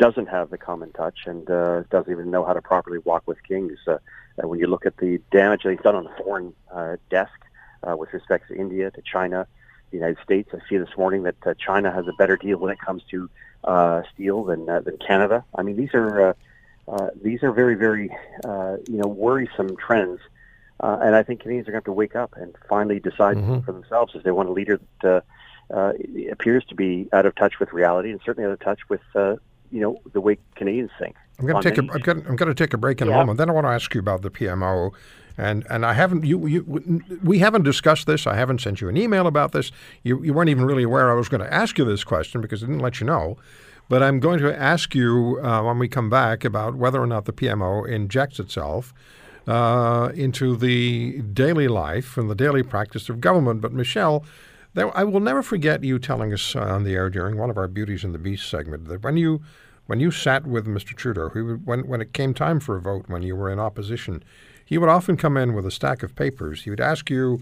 doesn't 0.00 0.28
have 0.28 0.48
the 0.48 0.56
common 0.56 0.90
touch 0.92 1.18
and 1.26 1.48
uh, 1.50 1.82
doesn't 1.90 2.10
even 2.10 2.30
know 2.30 2.44
how 2.44 2.54
to 2.54 2.62
properly 2.62 2.98
walk 3.04 3.22
with 3.26 3.36
kings. 3.46 3.78
Uh, 3.86 3.98
when 4.36 4.58
you 4.58 4.66
look 4.66 4.86
at 4.86 4.96
the 4.96 5.20
damage 5.30 5.62
that 5.62 5.72
he's 5.72 5.80
done 5.82 5.94
on 5.94 6.04
the 6.04 6.22
foreign 6.24 6.54
uh, 6.72 6.96
desk 7.10 7.38
uh, 7.86 7.94
with 7.94 8.12
respect 8.14 8.48
to 8.48 8.56
India, 8.56 8.90
to 8.90 9.02
China, 9.02 9.46
the 9.90 9.96
United 9.96 10.18
States, 10.22 10.50
I 10.52 10.58
see 10.68 10.76
this 10.76 10.96
morning 10.96 11.24
that 11.24 11.36
uh, 11.44 11.54
China 11.54 11.92
has 11.92 12.06
a 12.06 12.12
better 12.12 12.36
deal 12.36 12.58
when 12.58 12.72
it 12.72 12.78
comes 12.80 13.02
to 13.10 13.28
uh, 13.64 14.02
steel 14.14 14.44
than 14.44 14.68
uh, 14.68 14.80
than 14.80 14.96
Canada. 14.98 15.44
I 15.54 15.62
mean, 15.62 15.76
these 15.76 15.94
are 15.94 16.30
uh, 16.30 16.34
uh, 16.88 17.10
these 17.22 17.42
are 17.42 17.52
very 17.52 17.74
very 17.74 18.10
uh, 18.44 18.76
you 18.88 18.96
know 18.96 19.08
worrisome 19.08 19.76
trends. 19.76 20.20
Uh, 20.80 20.98
and 21.02 21.14
I 21.14 21.22
think 21.22 21.40
Canadians 21.40 21.68
are 21.68 21.72
going 21.72 21.82
to 21.82 21.90
have 21.90 21.92
to 21.92 21.92
wake 21.92 22.16
up 22.16 22.34
and 22.36 22.54
finally 22.66 23.00
decide 23.00 23.36
for 23.66 23.72
themselves 23.72 24.14
if 24.14 24.22
they 24.22 24.30
want 24.30 24.48
a 24.48 24.52
leader 24.52 24.80
that 25.02 25.24
uh, 25.70 25.74
uh, 25.74 25.92
appears 26.32 26.64
to 26.66 26.74
be 26.74 27.06
out 27.12 27.26
of 27.26 27.34
touch 27.34 27.60
with 27.60 27.72
reality 27.72 28.10
and 28.10 28.20
certainly 28.24 28.46
out 28.46 28.52
of 28.52 28.60
touch 28.60 28.80
with 28.88 29.02
uh, 29.14 29.36
you 29.70 29.80
know 29.80 30.00
the 30.12 30.20
way 30.20 30.38
Canadians 30.56 30.90
think. 30.98 31.16
I'm 31.38 31.46
going 31.46 31.62
to 31.62 31.70
take 31.70 31.78
a, 31.78 31.80
I'm 31.80 32.36
going, 32.36 32.48
to 32.48 32.54
take 32.54 32.74
a 32.74 32.78
break 32.78 33.00
in 33.00 33.08
a 33.08 33.12
moment. 33.12 33.38
Then 33.38 33.48
I 33.48 33.52
want 33.52 33.64
to 33.64 33.70
ask 33.70 33.94
you 33.94 34.00
about 34.00 34.20
the 34.20 34.30
PMO, 34.30 34.92
and 35.40 35.66
and 35.70 35.86
I 35.86 35.94
haven't 35.94 36.24
you, 36.24 36.46
you 36.46 37.02
we 37.22 37.38
haven't 37.38 37.62
discussed 37.62 38.06
this. 38.06 38.26
I 38.26 38.36
haven't 38.36 38.60
sent 38.60 38.80
you 38.80 38.88
an 38.88 38.96
email 38.96 39.26
about 39.26 39.52
this. 39.52 39.72
You 40.02 40.22
you 40.22 40.34
weren't 40.34 40.50
even 40.50 40.64
really 40.64 40.82
aware 40.82 41.10
I 41.10 41.14
was 41.14 41.28
going 41.28 41.40
to 41.40 41.52
ask 41.52 41.78
you 41.78 41.84
this 41.84 42.04
question 42.04 42.40
because 42.40 42.62
I 42.62 42.66
didn't 42.66 42.82
let 42.82 43.00
you 43.00 43.06
know. 43.06 43.38
But 43.88 44.04
I'm 44.04 44.20
going 44.20 44.38
to 44.40 44.56
ask 44.56 44.94
you 44.94 45.40
uh, 45.42 45.62
when 45.62 45.78
we 45.80 45.88
come 45.88 46.10
back 46.10 46.44
about 46.44 46.76
whether 46.76 47.00
or 47.00 47.08
not 47.08 47.24
the 47.24 47.32
PMO 47.32 47.88
injects 47.88 48.38
itself 48.38 48.94
uh, 49.48 50.12
into 50.14 50.56
the 50.56 51.22
daily 51.22 51.66
life 51.66 52.16
and 52.16 52.30
the 52.30 52.36
daily 52.36 52.62
practice 52.62 53.08
of 53.08 53.20
government. 53.20 53.60
But 53.60 53.72
Michelle, 53.72 54.24
there, 54.74 54.96
I 54.96 55.02
will 55.02 55.18
never 55.18 55.42
forget 55.42 55.82
you 55.82 55.98
telling 55.98 56.32
us 56.32 56.54
on 56.54 56.84
the 56.84 56.94
air 56.94 57.10
during 57.10 57.36
one 57.36 57.50
of 57.50 57.58
our 57.58 57.66
Beauties 57.66 58.04
and 58.04 58.14
the 58.14 58.18
Beast 58.18 58.48
segment 58.48 58.86
that 58.86 59.02
when 59.02 59.16
you 59.16 59.42
when 59.86 59.98
you 59.98 60.12
sat 60.12 60.46
with 60.46 60.66
Mr. 60.66 60.94
Trudeau, 60.94 61.30
he 61.30 61.40
when 61.40 61.88
when 61.88 62.00
it 62.00 62.12
came 62.12 62.32
time 62.32 62.60
for 62.60 62.76
a 62.76 62.80
vote, 62.80 63.06
when 63.08 63.22
you 63.22 63.34
were 63.34 63.50
in 63.50 63.58
opposition, 63.58 64.22
he 64.70 64.78
would 64.78 64.88
often 64.88 65.16
come 65.16 65.36
in 65.36 65.52
with 65.52 65.66
a 65.66 65.70
stack 65.70 66.04
of 66.04 66.14
papers. 66.14 66.62
He 66.62 66.70
would 66.70 66.80
ask 66.80 67.10
you 67.10 67.40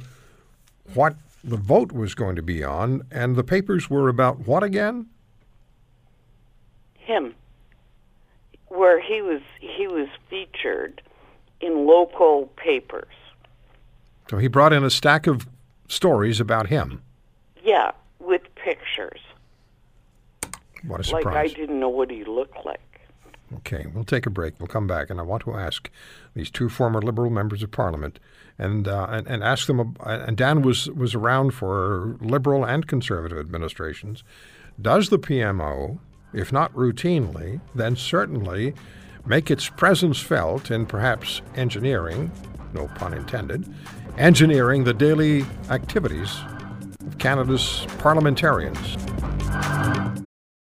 what 0.95 1.15
the 1.45 1.59
vote 1.59 1.93
was 1.93 2.15
going 2.15 2.37
to 2.37 2.43
be 2.43 2.65
on, 2.65 3.03
and 3.11 3.37
the 3.37 3.45
papers 3.45 3.91
were 3.91 4.09
about 4.09 4.47
what 4.47 4.63
again? 4.63 5.09
Him, 6.95 7.35
where 8.69 8.99
he 8.99 9.21
was 9.21 9.43
he 9.61 9.87
was 9.87 10.09
featured 10.31 11.03
in 11.61 11.87
local 11.87 12.47
papers. 12.57 13.15
So 14.31 14.39
he 14.39 14.49
brought 14.49 14.73
in 14.73 14.83
a 14.83 14.91
stack 14.91 15.27
of 15.27 15.47
stories 15.87 16.41
about 16.41 16.69
him. 16.69 17.03
Yeah, 17.63 17.91
with 18.21 18.43
pictures. 18.55 19.21
What 20.83 21.01
a 21.01 21.05
surprise! 21.05 21.25
Like 21.27 21.37
I 21.37 21.49
didn't 21.49 21.79
know 21.79 21.91
what 21.91 22.11
he 22.11 22.25
looked 22.25 22.65
like. 22.65 22.81
Okay, 23.57 23.87
we'll 23.95 24.05
take 24.05 24.27
a 24.27 24.31
break. 24.31 24.55
We'll 24.59 24.67
come 24.67 24.87
back, 24.87 25.09
and 25.09 25.19
I 25.19 25.23
want 25.23 25.45
to 25.45 25.55
ask 25.55 25.91
these 26.35 26.51
two 26.51 26.69
former 26.69 27.01
Liberal 27.01 27.31
members 27.31 27.63
of 27.63 27.71
Parliament, 27.71 28.19
and 28.59 28.87
uh, 28.87 29.07
and, 29.11 29.27
and 29.27 29.43
ask 29.43 29.67
them. 29.67 29.97
And 30.05 30.37
Dan 30.37 30.63
was 30.63 30.89
was 30.91 31.15
around 31.15 31.53
for 31.53 32.17
Liberal 32.21 32.65
and 32.65 32.87
Conservative 32.87 33.39
administrations. 33.39 34.23
Does 34.81 35.09
the 35.09 35.19
PMO, 35.19 35.99
if 36.35 36.53
not 36.53 36.73
routinely, 36.75 37.61
then 37.75 37.97
certainly 37.97 38.75
make 39.25 39.51
its 39.51 39.69
presence 39.69 40.21
felt 40.21 40.71
in 40.71 40.87
perhaps 40.87 41.41
engineering, 41.57 42.31
no 42.75 42.87
pun 42.97 43.15
intended, 43.15 43.67
engineering 44.19 44.85
the 44.85 44.95
daily 44.95 45.45
activities 45.71 46.37
of 47.07 47.19
Canada's 47.19 47.87
parliamentarians? 47.99 48.97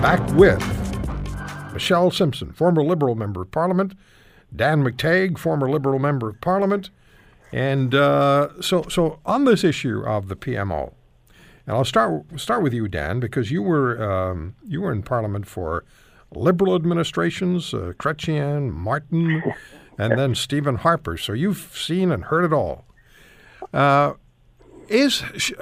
Back 0.00 0.26
with 0.34 0.62
Michelle 1.72 2.10
Simson, 2.10 2.52
former 2.52 2.82
Liberal 2.82 3.14
Member 3.14 3.42
of 3.42 3.50
Parliament, 3.50 3.94
Dan 4.54 4.82
McTeague, 4.82 5.38
former 5.38 5.70
Liberal 5.70 5.98
Member 5.98 6.28
of 6.28 6.40
Parliament, 6.40 6.90
and 7.52 7.94
uh, 7.94 8.48
so 8.60 8.84
so 8.88 9.20
on 9.24 9.44
this 9.44 9.64
issue 9.64 10.02
of 10.04 10.28
the 10.28 10.36
PMO, 10.36 10.92
and 11.66 11.76
I'll 11.76 11.84
start 11.84 12.24
start 12.40 12.62
with 12.62 12.72
you, 12.74 12.88
Dan, 12.88 13.20
because 13.20 13.50
you 13.50 13.62
were 13.62 14.02
um, 14.02 14.56
you 14.66 14.80
were 14.82 14.92
in 14.92 15.02
Parliament 15.02 15.46
for 15.46 15.84
Liberal 16.34 16.74
administrations, 16.74 17.74
uh, 17.74 17.92
Chrétien, 17.98 18.72
Martin, 18.72 19.42
and 19.98 20.12
then 20.18 20.34
Stephen 20.34 20.76
Harper. 20.76 21.16
So 21.16 21.32
you've 21.32 21.70
seen 21.74 22.10
and 22.10 22.24
heard 22.24 22.44
it 22.44 22.52
all. 22.52 22.84
Uh, 23.72 24.14
is 24.88 25.22
sh- 25.36 25.52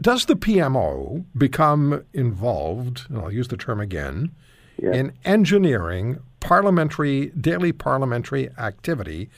does 0.00 0.26
the 0.26 0.36
PMO 0.36 1.24
become 1.36 2.04
involved, 2.12 3.06
and 3.08 3.18
I'll 3.18 3.32
use 3.32 3.48
the 3.48 3.56
term 3.56 3.80
again, 3.80 4.32
Yeah. 4.78 4.92
in 4.92 5.12
engineering 5.24 6.18
parliamentary, 6.40 7.26
daily 7.30 7.72
parliamentary 7.72 8.50
activity, 8.58 9.30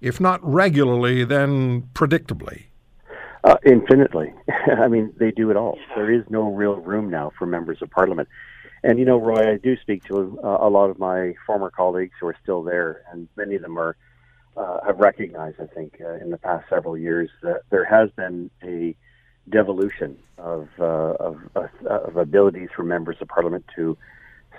if 0.00 0.20
not 0.20 0.40
regularly, 0.44 1.24
then 1.24 1.82
predictably? 1.94 2.64
Uh, 3.44 3.56
infinitely. 3.64 4.32
I 4.78 4.88
mean, 4.88 5.12
they 5.18 5.30
do 5.30 5.50
it 5.50 5.56
all. 5.56 5.78
There 5.94 6.10
is 6.10 6.24
no 6.28 6.50
real 6.50 6.76
room 6.76 7.10
now 7.10 7.32
for 7.38 7.46
members 7.46 7.82
of 7.82 7.90
parliament. 7.90 8.28
And 8.82 8.98
you 8.98 9.04
know, 9.06 9.16
Roy, 9.18 9.52
I 9.54 9.56
do 9.56 9.76
speak 9.78 10.04
to 10.04 10.38
uh, 10.44 10.58
a 10.60 10.68
lot 10.68 10.90
of 10.90 10.98
my 10.98 11.34
former 11.46 11.70
colleagues 11.70 12.12
who 12.20 12.26
are 12.26 12.36
still 12.42 12.62
there, 12.62 13.02
and 13.10 13.28
many 13.36 13.54
of 13.54 13.62
them 13.62 13.78
are 13.78 13.96
uh, 14.56 14.78
have 14.86 14.98
recognized, 15.00 15.60
I 15.60 15.66
think, 15.66 16.00
uh, 16.04 16.14
in 16.14 16.30
the 16.30 16.38
past 16.38 16.68
several 16.68 16.96
years 16.96 17.30
that 17.42 17.62
there 17.70 17.84
has 17.84 18.10
been 18.10 18.50
a 18.62 18.94
devolution 19.48 20.16
of 20.38 20.68
uh, 20.78 20.84
of, 20.84 21.38
of, 21.86 22.16
abilities 22.16 22.68
for 22.74 22.82
members 22.82 23.16
of 23.20 23.28
parliament 23.28 23.64
to 23.76 23.96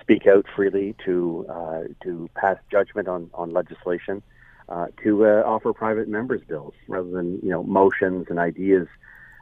speak 0.01 0.27
out 0.27 0.45
freely, 0.55 0.95
to 1.05 1.45
uh, 1.49 1.81
to 2.03 2.29
pass 2.35 2.57
judgment 2.71 3.07
on 3.07 3.29
on 3.33 3.51
legislation, 3.51 4.21
uh, 4.69 4.87
to 5.03 5.25
uh, 5.25 5.43
offer 5.45 5.73
private 5.73 6.07
members' 6.07 6.41
bills 6.47 6.73
rather 6.87 7.09
than 7.09 7.39
you 7.41 7.49
know 7.49 7.63
motions 7.63 8.27
and 8.29 8.39
ideas. 8.39 8.87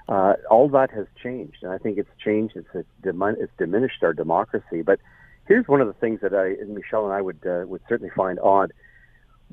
Uh, 0.10 0.34
all 0.50 0.68
that 0.68 0.92
has 0.92 1.08
changed, 1.22 1.58
and 1.62 1.72
I 1.72 1.78
think 1.78 1.98
it's 1.98 2.10
changed. 2.24 2.56
It's 2.56 2.68
it's, 2.74 2.88
it's 3.04 3.52
diminished 3.58 4.04
our 4.04 4.14
democracy. 4.14 4.82
But 4.82 5.00
here's 5.48 5.68
one 5.68 5.82
of 5.82 5.88
the 5.88 5.94
things 5.94 6.20
that 6.22 6.34
I, 6.34 6.62
Michelle 6.66 7.06
and 7.06 7.14
I 7.14 7.22
would 7.22 7.40
uh, 7.46 7.66
would 7.68 7.82
certainly 7.88 8.12
find 8.16 8.40
odd. 8.40 8.74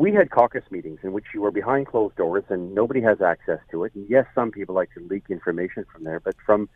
We 0.01 0.15
had 0.15 0.31
caucus 0.31 0.63
meetings 0.71 1.01
in 1.03 1.13
which 1.13 1.27
you 1.35 1.43
were 1.43 1.51
behind 1.51 1.87
closed 1.87 2.17
doors 2.17 2.45
and 2.49 2.75
nobody 2.75 3.03
has 3.03 3.21
access 3.21 3.59
to 3.71 3.85
it. 3.85 3.95
And 3.95 4.07
yes, 4.09 4.25
some 4.35 4.51
people 4.51 4.75
like 4.75 4.89
to 4.95 5.07
leak 5.07 5.25
information 5.29 5.85
from 5.93 6.05
there, 6.05 6.21
but 6.21 6.37
from 6.47 6.71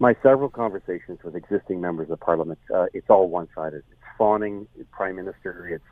my 0.00 0.16
several 0.24 0.48
conversations 0.48 1.20
with 1.22 1.36
existing 1.36 1.80
members 1.80 2.10
of 2.10 2.18
parliament, 2.18 2.58
uh, 2.74 2.86
it's 2.92 3.08
all 3.08 3.28
one-sided. 3.28 3.84
It's 3.92 4.00
fawning 4.18 4.66
prime 4.90 5.14
minister. 5.14 5.68
It's 5.68 5.84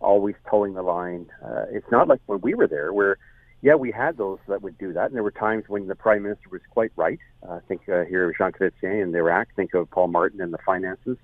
always 0.00 0.36
toeing 0.48 0.74
the 0.74 0.82
line. 0.82 1.26
Uh, 1.44 1.64
it's 1.68 1.90
not 1.90 2.06
like 2.06 2.20
when 2.26 2.40
we 2.42 2.54
were 2.54 2.68
there, 2.68 2.92
where 2.92 3.16
yeah, 3.60 3.74
we 3.74 3.90
had 3.90 4.16
those 4.16 4.38
that 4.46 4.62
would 4.62 4.78
do 4.78 4.92
that, 4.92 5.06
and 5.06 5.16
there 5.16 5.24
were 5.24 5.32
times 5.32 5.64
when 5.66 5.88
the 5.88 5.96
prime 5.96 6.22
minister 6.22 6.48
was 6.52 6.60
quite 6.70 6.92
right. 6.94 7.18
Uh, 7.42 7.58
think 7.66 7.88
uh, 7.88 8.04
here 8.04 8.30
of 8.30 8.36
Jean 8.38 8.52
Chrétien 8.52 9.02
in 9.02 9.12
Iraq. 9.16 9.48
Think 9.56 9.74
of 9.74 9.90
Paul 9.90 10.06
Martin 10.06 10.40
and 10.40 10.52
the 10.52 10.58
finances. 10.64 11.16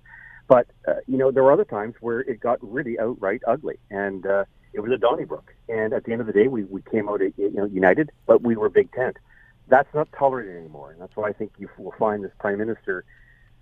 But 0.48 0.66
uh, 0.88 0.94
you 1.06 1.16
know, 1.16 1.30
there 1.30 1.44
were 1.44 1.52
other 1.52 1.64
times 1.64 1.94
where 2.00 2.20
it 2.20 2.40
got 2.40 2.58
really 2.60 2.98
outright 2.98 3.42
ugly, 3.46 3.78
and 3.88 4.26
uh, 4.26 4.44
it 4.76 4.80
was 4.80 4.92
a 4.92 4.98
Donnybrook. 4.98 5.54
And 5.68 5.94
at 5.94 6.04
the 6.04 6.12
end 6.12 6.20
of 6.20 6.26
the 6.26 6.34
day, 6.34 6.48
we, 6.48 6.64
we 6.64 6.82
came 6.82 7.08
out 7.08 7.20
you 7.20 7.50
know 7.50 7.64
united, 7.64 8.12
but 8.26 8.42
we 8.42 8.56
were 8.56 8.68
Big 8.68 8.92
Tent. 8.92 9.16
That's 9.68 9.92
not 9.94 10.08
tolerated 10.16 10.54
anymore, 10.56 10.92
and 10.92 11.00
that's 11.00 11.16
why 11.16 11.28
I 11.28 11.32
think 11.32 11.52
you 11.58 11.68
will 11.78 11.94
find 11.98 12.22
this 12.22 12.30
prime 12.38 12.58
minister 12.58 13.04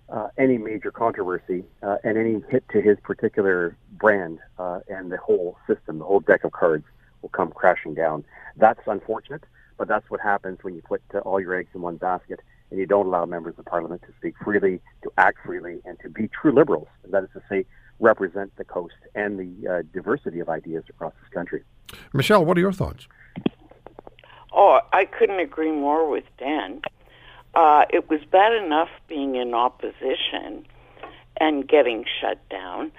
uh, 0.09 0.27
any 0.37 0.59
major 0.59 0.91
controversy 0.91 1.63
uh, 1.81 1.97
and 2.03 2.15
any 2.17 2.43
hit 2.51 2.63
to 2.69 2.81
his 2.81 2.97
particular 3.01 3.75
brand 3.93 4.37
uh, 4.59 4.81
and 4.87 5.11
the 5.11 5.17
whole 5.17 5.57
system, 5.65 5.97
the 5.97 6.05
whole 6.05 6.19
deck 6.19 6.43
of 6.43 6.51
cards 6.51 6.85
will 7.23 7.29
come 7.29 7.51
crashing 7.51 7.95
down. 7.95 8.23
That's 8.55 8.81
unfortunate, 8.85 9.45
but 9.77 9.87
that's 9.87 10.07
what 10.11 10.21
happens 10.21 10.59
when 10.61 10.75
you 10.75 10.83
put 10.83 11.01
uh, 11.15 11.19
all 11.19 11.39
your 11.39 11.55
eggs 11.55 11.69
in 11.73 11.81
one 11.81 11.95
basket 11.97 12.41
and 12.69 12.79
you 12.79 12.85
don't 12.85 13.07
allow 13.07 13.25
members 13.25 13.55
of 13.57 13.65
parliament 13.65 14.03
to 14.03 14.13
speak 14.17 14.35
freely, 14.43 14.79
to 15.03 15.11
act 15.17 15.39
freely, 15.43 15.79
and 15.85 15.99
to 16.01 16.09
be 16.09 16.27
true 16.27 16.53
liberals. 16.53 16.87
That 17.09 17.23
is 17.23 17.29
to 17.33 17.41
say, 17.49 17.65
represent 17.99 18.55
the 18.57 18.63
coast 18.63 18.95
and 19.13 19.39
the 19.39 19.69
uh, 19.69 19.81
diversity 19.93 20.39
of 20.39 20.49
ideas 20.49 20.83
across 20.89 21.13
this 21.21 21.31
country. 21.33 21.63
Michelle, 22.13 22.43
what 22.43 22.57
are 22.57 22.61
your 22.61 22.73
thoughts? 22.73 23.07
Oh, 24.53 24.79
I 24.93 25.05
couldn't 25.05 25.39
agree 25.39 25.71
more 25.71 26.09
with 26.09 26.23
Dan. 26.37 26.81
Uh, 27.53 27.83
it 27.89 28.09
was 28.09 28.19
bad 28.31 28.53
enough 28.53 28.89
being 29.07 29.35
in 29.35 29.53
opposition 29.53 30.65
and 31.37 31.67
getting 31.67 32.05
shut 32.21 32.37
down, 32.49 32.91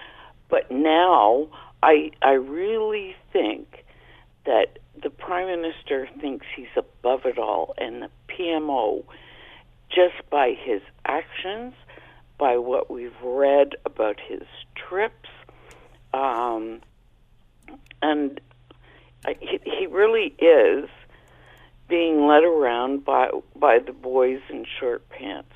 but 0.49 0.71
now 0.71 1.49
I 1.83 2.11
I 2.23 2.33
really 2.33 3.17
think 3.33 3.85
that 4.45 4.79
the 5.03 5.11
prime 5.11 5.47
minister 5.47 6.09
thinks 6.21 6.47
he's 6.55 6.67
above 6.77 7.27
it 7.27 7.39
all, 7.39 7.75
and 7.79 8.03
the 8.03 8.11
PMO, 8.29 9.05
just 9.91 10.29
by 10.31 10.55
his 10.59 10.81
actions, 11.05 11.75
by 12.39 12.59
what 12.59 12.91
we've 12.91 13.17
read 13.23 13.77
about 13.85 14.19
his 14.21 14.43
trips, 14.75 15.29
um, 16.13 16.81
and 18.03 18.41
uh, 19.27 19.33
he, 19.41 19.87
really 19.87 20.35
is 20.39 20.89
being 21.89 22.27
led 22.27 22.45
around 22.45 23.05
by 23.05 23.31
by 23.55 23.79
the 23.79 23.93
boys 23.93 24.41
in 24.51 24.65
short 24.79 25.09
pants. 25.09 25.53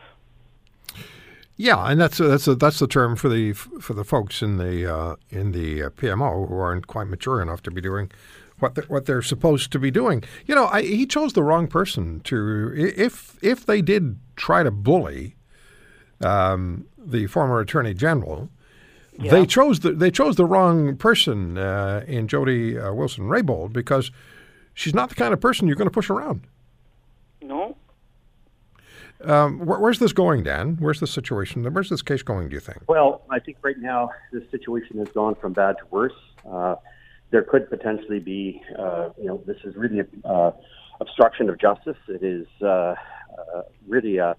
Yeah, 1.56 1.90
and 1.90 2.00
that's 2.00 2.18
that's 2.18 2.49
a, 2.49 2.54
that's 2.54 2.78
the 2.78 2.87
term 2.87 3.16
for 3.16 3.28
the 3.28 3.52
for 3.52 3.92
the 3.92 4.04
folks 4.04 4.42
in 4.42 4.56
the 4.56 4.92
uh, 4.92 5.16
in 5.28 5.52
the 5.52 5.84
uh, 5.84 5.90
PMO 5.90 6.49
who 6.49 6.58
aren't 6.58 6.87
quite 6.87 7.08
mature 7.08 7.42
enough 7.42 7.62
to 7.64 7.70
be 7.70 7.80
doing 7.80 8.10
what 8.60 8.75
they're, 8.75 8.84
what 8.84 9.06
they're 9.06 9.22
supposed 9.22 9.72
to 9.72 9.78
be 9.78 9.90
doing. 9.90 10.22
You 10.46 10.54
know, 10.54 10.66
I, 10.66 10.82
he 10.82 11.06
chose 11.06 11.32
the 11.32 11.42
wrong 11.42 11.66
person 11.66 12.20
to 12.20 12.72
if 12.75 13.38
if 13.42 13.66
they 13.66 13.82
did 13.82 14.18
try 14.37 14.62
to 14.62 14.70
bully 14.70 15.37
um, 16.20 16.86
the 16.98 17.26
former 17.26 17.60
attorney 17.60 17.94
general. 17.94 18.48
They 19.18 19.44
chose 19.44 19.80
the 19.80 19.92
they 19.92 20.10
chose 20.10 20.36
the 20.36 20.46
wrong 20.46 20.96
person 20.96 21.58
uh, 21.58 22.02
in 22.06 22.26
Jody 22.26 22.78
uh, 22.78 22.94
Wilson 22.94 23.24
Raybould 23.24 23.70
because 23.70 24.10
she's 24.72 24.94
not 24.94 25.10
the 25.10 25.14
kind 25.14 25.34
of 25.34 25.40
person 25.40 25.66
you're 25.66 25.76
going 25.76 25.88
to 25.88 25.92
push 25.92 26.08
around. 26.08 26.46
No, 27.42 27.76
Um, 29.22 29.66
where, 29.66 29.78
where's 29.78 29.98
this 29.98 30.14
going, 30.14 30.44
Dan? 30.44 30.76
Where's 30.80 31.00
the 31.00 31.06
situation? 31.06 31.64
Where's 31.70 31.90
this 31.90 32.00
case 32.00 32.22
going? 32.22 32.48
Do 32.48 32.54
you 32.54 32.60
think? 32.60 32.78
Well, 32.88 33.22
I 33.28 33.40
think 33.40 33.58
right 33.60 33.78
now 33.78 34.10
the 34.32 34.42
situation 34.50 34.98
has 34.98 35.08
gone 35.08 35.34
from 35.34 35.52
bad 35.52 35.76
to 35.78 35.84
worse. 35.90 36.14
Uh, 36.50 36.76
there 37.30 37.42
could 37.42 37.68
potentially 37.68 38.20
be, 38.20 38.62
uh, 38.78 39.10
you 39.18 39.26
know, 39.26 39.42
this 39.46 39.58
is 39.64 39.76
really 39.76 40.00
a, 40.00 40.28
uh, 40.28 40.52
obstruction 41.00 41.50
of 41.50 41.58
justice. 41.58 41.96
It 42.08 42.22
is 42.22 42.46
uh, 42.62 42.66
uh, 42.66 42.94
really 43.86 44.16
a 44.16 44.34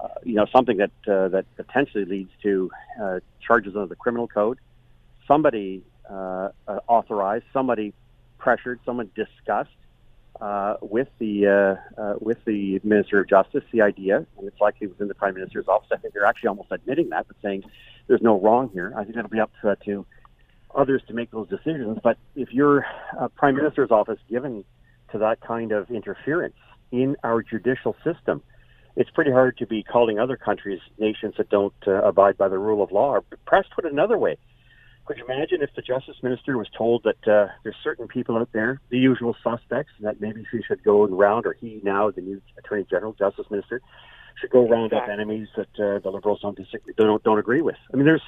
uh, 0.00 0.08
you 0.22 0.34
know 0.34 0.46
something 0.52 0.76
that 0.76 0.90
uh, 1.08 1.28
that 1.28 1.44
potentially 1.56 2.04
leads 2.04 2.30
to 2.42 2.70
uh, 3.02 3.20
charges 3.40 3.74
under 3.74 3.86
the 3.86 3.96
criminal 3.96 4.28
code. 4.28 4.58
Somebody 5.26 5.82
uh, 6.08 6.50
uh, 6.66 6.78
authorized, 6.86 7.44
somebody 7.52 7.92
pressured, 8.38 8.80
someone 8.86 9.10
discussed 9.14 9.70
uh, 10.40 10.76
with 10.80 11.08
the 11.18 11.78
with 12.20 12.38
the 12.44 12.80
Minister 12.84 13.20
of 13.20 13.28
Justice 13.28 13.64
the 13.72 13.82
idea, 13.82 14.18
and 14.38 14.46
it's 14.46 14.60
likely 14.60 14.86
within 14.86 15.08
the 15.08 15.14
Prime 15.14 15.34
Minister's 15.34 15.68
office. 15.68 15.88
I 15.92 15.96
think 15.96 16.14
they're 16.14 16.24
actually 16.24 16.48
almost 16.48 16.70
admitting 16.70 17.10
that, 17.10 17.26
but 17.26 17.36
saying 17.42 17.64
there's 18.06 18.22
no 18.22 18.40
wrong 18.40 18.70
here. 18.72 18.92
I 18.96 19.04
think 19.04 19.16
it'll 19.16 19.28
be 19.28 19.40
up 19.40 19.50
to, 19.62 19.76
to 19.84 20.06
others 20.74 21.02
to 21.08 21.14
make 21.14 21.30
those 21.30 21.48
decisions. 21.48 21.98
But 22.02 22.18
if 22.36 22.52
your 22.52 22.86
Prime 23.34 23.56
Minister's 23.56 23.90
office 23.90 24.18
given 24.30 24.64
to 25.10 25.18
that 25.18 25.40
kind 25.40 25.72
of 25.72 25.90
interference 25.90 26.56
in 26.92 27.16
our 27.24 27.42
judicial 27.42 27.96
system, 28.04 28.42
it's 28.98 29.10
pretty 29.10 29.30
hard 29.30 29.56
to 29.58 29.66
be 29.66 29.84
calling 29.84 30.18
other 30.18 30.36
countries 30.36 30.80
nations 30.98 31.34
that 31.38 31.48
don't 31.48 31.72
uh, 31.86 32.02
abide 32.02 32.36
by 32.36 32.48
the 32.48 32.58
rule 32.58 32.82
of 32.82 32.90
law. 32.90 33.18
Perhaps 33.46 33.68
put 33.74 33.84
it 33.84 33.92
another 33.92 34.18
way, 34.18 34.36
could 35.06 35.16
you 35.18 35.24
imagine 35.24 35.62
if 35.62 35.70
the 35.76 35.82
Justice 35.82 36.16
Minister 36.20 36.58
was 36.58 36.66
told 36.76 37.04
that 37.04 37.32
uh, 37.32 37.46
there's 37.62 37.76
certain 37.82 38.08
people 38.08 38.36
out 38.36 38.50
there, 38.52 38.80
the 38.90 38.98
usual 38.98 39.36
suspects, 39.42 39.92
that 40.00 40.20
maybe 40.20 40.44
she 40.50 40.60
should 40.66 40.82
go 40.82 41.04
around, 41.04 41.46
or 41.46 41.54
he 41.54 41.80
now, 41.84 42.10
the 42.10 42.20
new 42.20 42.42
Attorney 42.58 42.84
General, 42.90 43.12
Justice 43.12 43.46
Minister, 43.50 43.80
should 44.40 44.50
go 44.50 44.68
round 44.68 44.92
up 44.92 45.08
enemies 45.08 45.48
that 45.56 45.68
uh, 45.78 46.00
the 46.00 46.10
Liberals 46.10 46.40
don't 46.42 46.56
disagree, 46.56 46.92
don't 46.96 47.22
don't 47.22 47.38
agree 47.38 47.62
with? 47.62 47.76
I 47.92 47.96
mean, 47.96 48.04
there's 48.04 48.22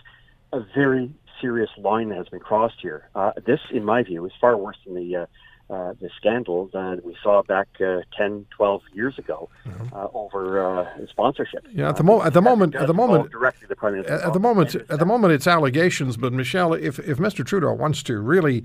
a 0.52 0.60
very 0.74 1.12
serious 1.40 1.70
line 1.78 2.10
that 2.10 2.18
has 2.18 2.28
been 2.28 2.40
crossed 2.40 2.80
here. 2.80 3.08
Uh, 3.14 3.32
this, 3.44 3.60
in 3.72 3.84
my 3.84 4.02
view, 4.02 4.24
is 4.24 4.32
far 4.40 4.56
worse 4.56 4.78
than 4.86 4.94
the 4.94 5.16
uh, 5.16 5.26
uh, 5.70 5.94
the 6.00 6.10
scandal 6.16 6.68
that 6.72 7.02
we 7.04 7.16
saw 7.22 7.42
back 7.42 7.68
uh, 7.80 8.00
10, 8.16 8.46
12 8.50 8.82
years 8.92 9.18
ago 9.18 9.48
mm-hmm. 9.64 9.94
uh, 9.94 10.08
over 10.12 10.60
uh, 10.60 11.06
sponsorship. 11.08 11.64
Yeah, 11.72 11.90
at 11.90 11.96
the, 11.96 12.02
mo- 12.02 12.22
at 12.22 12.32
the 12.32 12.42
moment, 12.42 12.74
at 12.74 12.86
the 12.86 12.94
moment, 12.94 13.30
directly 13.30 13.66
the 13.68 13.76
prime 13.76 13.92
minister. 13.92 14.14
At, 14.14 14.32
the 14.32 14.40
moment, 14.40 14.74
at 14.74 14.98
the 14.98 15.06
moment, 15.06 15.32
it's 15.32 15.46
allegations. 15.46 16.16
But 16.16 16.32
Michelle, 16.32 16.74
if 16.74 16.98
if 16.98 17.18
Mr. 17.18 17.44
Trudeau 17.44 17.72
wants 17.72 18.02
to 18.04 18.18
really 18.18 18.64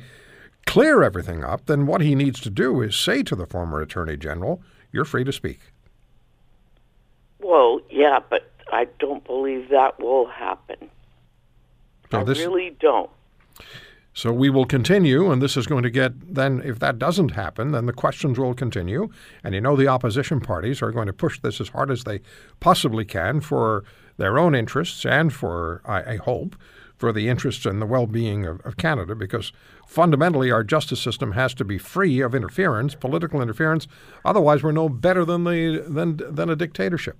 clear 0.65 1.03
everything 1.03 1.43
up, 1.43 1.67
then 1.67 1.85
what 1.85 2.01
he 2.01 2.15
needs 2.15 2.39
to 2.41 2.49
do 2.49 2.81
is 2.81 2.95
say 2.95 3.21
to 3.23 3.35
the 3.35 3.45
former 3.45 3.81
attorney 3.81 4.17
general, 4.17 4.63
"You're 4.91 5.05
free 5.05 5.23
to 5.23 5.31
speak." 5.31 5.59
Well, 7.39 7.81
yeah, 7.91 8.19
but 8.29 8.51
I 8.71 8.87
don't 8.99 9.23
believe 9.23 9.69
that 9.69 9.99
will 9.99 10.25
happen. 10.25 10.89
So 12.09 12.21
I 12.21 12.23
this, 12.23 12.39
really 12.39 12.75
don't. 12.79 13.09
So 14.15 14.31
we 14.31 14.49
will 14.49 14.65
continue, 14.65 15.29
and 15.29 15.41
this 15.41 15.57
is 15.57 15.67
going 15.67 15.83
to 15.83 15.89
get 15.89 16.35
then, 16.35 16.61
if 16.63 16.79
that 16.79 16.97
doesn't 16.97 17.31
happen, 17.31 17.73
then 17.73 17.85
the 17.85 17.91
questions 17.91 18.39
will 18.39 18.53
continue. 18.53 19.09
And 19.43 19.53
you 19.53 19.59
know, 19.59 19.75
the 19.75 19.89
opposition 19.89 20.39
parties 20.39 20.81
are 20.81 20.93
going 20.93 21.07
to 21.07 21.13
push 21.13 21.37
this 21.41 21.59
as 21.59 21.67
hard 21.67 21.91
as 21.91 22.05
they 22.05 22.21
possibly 22.61 23.03
can 23.03 23.41
for 23.41 23.83
their 24.15 24.39
own 24.39 24.55
interests 24.55 25.05
and 25.05 25.33
for, 25.33 25.81
I, 25.83 26.13
I 26.13 26.15
hope, 26.15 26.55
for 26.95 27.11
the 27.11 27.27
interests 27.27 27.65
and 27.65 27.81
the 27.81 27.85
well 27.85 28.07
being 28.07 28.45
of, 28.45 28.61
of, 28.61 28.77
Canada, 28.77 29.15
because 29.15 29.51
fundamentally 29.85 30.49
our 30.49 30.63
justice 30.63 31.01
system 31.01 31.33
has 31.33 31.53
to 31.53 31.65
be 31.65 31.77
free 31.77 32.21
of 32.21 32.33
interference, 32.33 32.95
political 32.95 33.41
interference. 33.41 33.85
Otherwise, 34.23 34.63
we're 34.63 34.71
no 34.71 34.87
better 34.87 35.25
than, 35.25 35.43
the, 35.43 35.83
than, 35.85 36.21
than 36.33 36.49
a 36.49 36.55
dictatorship 36.55 37.17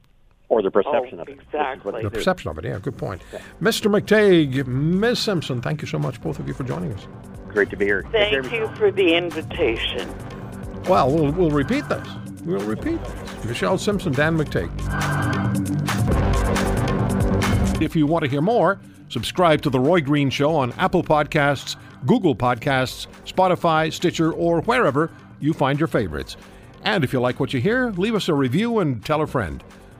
or 0.49 0.61
the 0.61 0.71
perception 0.71 1.19
oh, 1.19 1.23
of 1.23 1.29
it. 1.29 1.39
Exactly. 1.41 2.03
The 2.03 2.09
perception 2.09 2.51
of 2.51 2.57
it, 2.57 2.65
yeah, 2.65 2.79
good 2.79 2.97
point. 2.97 3.21
Yeah. 3.33 3.39
Mr. 3.61 3.89
McTeague, 3.91 4.65
Ms. 4.67 5.19
Simson, 5.19 5.61
thank 5.61 5.81
you 5.81 5.87
so 5.87 5.99
much, 5.99 6.21
both 6.21 6.39
of 6.39 6.47
you, 6.47 6.53
for 6.53 6.63
joining 6.63 6.93
us. 6.93 7.07
Great 7.47 7.69
to 7.69 7.77
be 7.77 7.85
here. 7.85 8.05
Thank 8.11 8.51
you 8.51 8.67
for 8.75 8.91
the 8.91 9.15
invitation. 9.15 10.13
Well, 10.83 11.09
we'll, 11.09 11.31
we'll 11.31 11.51
repeat 11.51 11.87
this. 11.89 12.07
We'll 12.43 12.65
repeat 12.65 13.03
this. 13.03 13.45
Michelle 13.45 13.77
Simson, 13.77 14.13
Dan 14.13 14.37
McTeague. 14.37 14.71
If 17.81 17.95
you 17.95 18.05
want 18.05 18.23
to 18.23 18.29
hear 18.29 18.41
more, 18.41 18.79
subscribe 19.09 19.61
to 19.63 19.69
The 19.69 19.79
Roy 19.79 20.01
Green 20.01 20.29
Show 20.29 20.55
on 20.55 20.73
Apple 20.73 21.03
Podcasts, 21.03 21.75
Google 22.05 22.35
Podcasts, 22.35 23.07
Spotify, 23.25 23.91
Stitcher, 23.91 24.31
or 24.31 24.61
wherever 24.61 25.11
you 25.39 25.53
find 25.53 25.79
your 25.79 25.87
favorites. 25.87 26.37
And 26.83 27.03
if 27.03 27.13
you 27.13 27.19
like 27.19 27.39
what 27.39 27.53
you 27.53 27.59
hear, 27.59 27.89
leave 27.91 28.15
us 28.15 28.29
a 28.29 28.33
review 28.33 28.79
and 28.79 29.03
tell 29.03 29.21
a 29.21 29.27
friend. 29.27 29.63